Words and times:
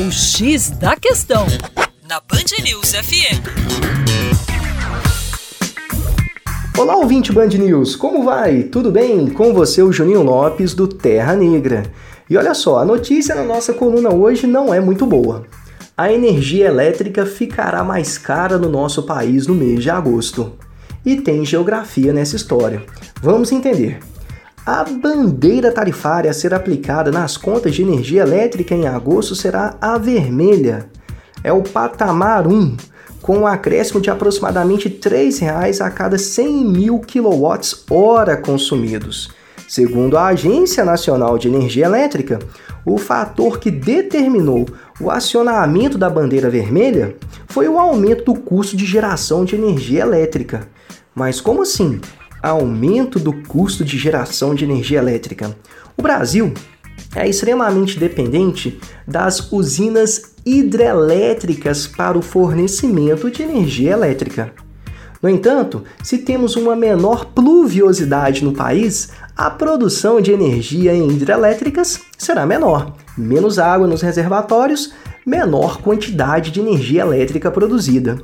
O 0.00 0.12
X 0.12 0.70
da 0.70 0.94
Questão, 0.94 1.44
na 2.08 2.20
Band 2.20 2.62
News 2.62 2.92
FM. 2.92 3.42
Olá, 6.78 6.96
ouvinte 6.96 7.32
Band 7.32 7.48
News, 7.48 7.96
como 7.96 8.22
vai? 8.22 8.62
Tudo 8.62 8.92
bem? 8.92 9.28
Com 9.28 9.52
você, 9.52 9.82
o 9.82 9.90
Juninho 9.90 10.22
Lopes, 10.22 10.72
do 10.72 10.86
Terra 10.86 11.34
Negra. 11.34 11.82
E 12.30 12.36
olha 12.36 12.54
só, 12.54 12.78
a 12.78 12.84
notícia 12.84 13.34
na 13.34 13.42
nossa 13.42 13.74
coluna 13.74 14.14
hoje 14.14 14.46
não 14.46 14.72
é 14.72 14.78
muito 14.78 15.04
boa. 15.04 15.44
A 15.96 16.12
energia 16.12 16.68
elétrica 16.68 17.26
ficará 17.26 17.82
mais 17.82 18.16
cara 18.16 18.56
no 18.56 18.68
nosso 18.68 19.02
país 19.02 19.48
no 19.48 19.54
mês 19.54 19.82
de 19.82 19.90
agosto. 19.90 20.52
E 21.04 21.16
tem 21.16 21.44
geografia 21.44 22.12
nessa 22.12 22.36
história. 22.36 22.84
Vamos 23.20 23.50
entender. 23.50 23.98
A 24.70 24.84
bandeira 24.84 25.72
tarifária 25.72 26.30
a 26.30 26.34
ser 26.34 26.52
aplicada 26.52 27.10
nas 27.10 27.38
contas 27.38 27.74
de 27.74 27.80
energia 27.80 28.20
elétrica 28.20 28.74
em 28.74 28.86
agosto 28.86 29.34
será 29.34 29.78
a 29.80 29.96
vermelha. 29.96 30.90
É 31.42 31.50
o 31.50 31.62
patamar 31.62 32.46
1, 32.46 32.76
com 33.22 33.38
um 33.38 33.46
acréscimo 33.46 33.98
de 33.98 34.10
aproximadamente 34.10 34.88
R$ 34.88 34.98
3,00 35.00 35.80
a 35.80 35.90
cada 35.90 36.18
100 36.18 36.66
mil 36.66 37.00
kWh 37.00 38.42
consumidos. 38.44 39.30
Segundo 39.66 40.18
a 40.18 40.26
Agência 40.26 40.84
Nacional 40.84 41.38
de 41.38 41.48
Energia 41.48 41.86
Elétrica, 41.86 42.38
o 42.84 42.98
fator 42.98 43.58
que 43.58 43.70
determinou 43.70 44.66
o 45.00 45.10
acionamento 45.10 45.96
da 45.96 46.10
bandeira 46.10 46.50
vermelha 46.50 47.16
foi 47.46 47.66
o 47.68 47.78
aumento 47.78 48.22
do 48.22 48.34
custo 48.34 48.76
de 48.76 48.84
geração 48.84 49.46
de 49.46 49.54
energia 49.54 50.02
elétrica. 50.02 50.68
Mas 51.14 51.40
como 51.40 51.62
assim? 51.62 52.02
Aumento 52.42 53.18
do 53.18 53.32
custo 53.32 53.84
de 53.84 53.98
geração 53.98 54.54
de 54.54 54.64
energia 54.64 54.98
elétrica. 54.98 55.56
O 55.96 56.02
Brasil 56.02 56.52
é 57.14 57.28
extremamente 57.28 57.98
dependente 57.98 58.78
das 59.06 59.50
usinas 59.52 60.34
hidrelétricas 60.44 61.86
para 61.86 62.18
o 62.18 62.22
fornecimento 62.22 63.30
de 63.30 63.42
energia 63.42 63.92
elétrica. 63.92 64.52
No 65.22 65.28
entanto, 65.28 65.84
se 66.02 66.18
temos 66.18 66.54
uma 66.54 66.76
menor 66.76 67.24
pluviosidade 67.26 68.44
no 68.44 68.52
país, 68.52 69.08
a 69.36 69.50
produção 69.50 70.20
de 70.20 70.32
energia 70.32 70.94
em 70.94 71.08
hidrelétricas 71.08 72.00
será 72.16 72.46
menor. 72.46 72.94
Menos 73.16 73.58
água 73.58 73.86
nos 73.86 74.00
reservatórios, 74.00 74.92
menor 75.26 75.82
quantidade 75.82 76.50
de 76.50 76.60
energia 76.60 77.02
elétrica 77.02 77.50
produzida. 77.50 78.18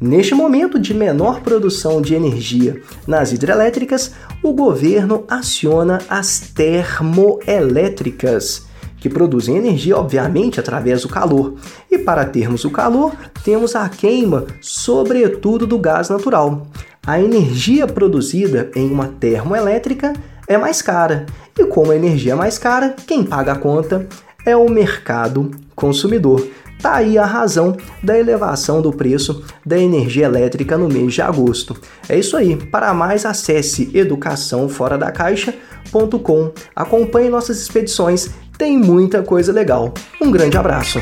Neste 0.00 0.34
momento 0.34 0.78
de 0.78 0.92
menor 0.92 1.40
produção 1.40 2.02
de 2.02 2.14
energia 2.14 2.82
nas 3.06 3.32
hidrelétricas, 3.32 4.12
o 4.42 4.52
governo 4.52 5.24
aciona 5.28 6.00
as 6.08 6.40
termoelétricas, 6.40 8.66
que 9.00 9.08
produzem 9.08 9.56
energia, 9.56 9.96
obviamente, 9.96 10.60
através 10.60 11.02
do 11.02 11.08
calor. 11.08 11.54
E 11.90 11.98
para 11.98 12.24
termos 12.24 12.64
o 12.64 12.70
calor, 12.70 13.12
temos 13.42 13.74
a 13.74 13.88
queima, 13.88 14.46
sobretudo 14.60 15.66
do 15.66 15.78
gás 15.78 16.08
natural. 16.08 16.66
A 17.06 17.20
energia 17.20 17.86
produzida 17.86 18.70
em 18.76 18.90
uma 18.90 19.08
termoelétrica 19.08 20.12
é 20.46 20.58
mais 20.58 20.82
cara. 20.82 21.26
E 21.58 21.64
como 21.64 21.92
a 21.92 21.96
energia 21.96 22.32
é 22.32 22.36
mais 22.36 22.58
cara, 22.58 22.94
quem 23.06 23.24
paga 23.24 23.52
a 23.52 23.56
conta 23.56 24.06
é 24.44 24.56
o 24.56 24.68
mercado 24.68 25.50
consumidor. 25.74 26.46
Tá 26.80 26.96
aí 26.96 27.16
a 27.18 27.26
razão 27.26 27.76
da 28.02 28.18
elevação 28.18 28.80
do 28.80 28.90
preço 28.90 29.44
da 29.64 29.78
energia 29.78 30.24
elétrica 30.24 30.78
no 30.78 30.88
mês 30.88 31.12
de 31.12 31.20
agosto. 31.20 31.76
É 32.08 32.18
isso 32.18 32.34
aí. 32.36 32.56
Para 32.56 32.94
mais, 32.94 33.26
acesse 33.26 33.90
educaçãoforadacaixa.com. 33.94 36.52
Acompanhe 36.74 37.28
nossas 37.28 37.60
expedições, 37.60 38.30
tem 38.60 38.76
muita 38.76 39.22
coisa 39.22 39.50
legal. 39.50 39.90
Um 40.20 40.30
grande 40.30 40.58
abraço. 40.58 41.00